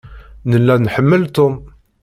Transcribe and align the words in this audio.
Nella 0.49 0.75
nḥemmel 0.77 1.23
Tom. 1.35 1.55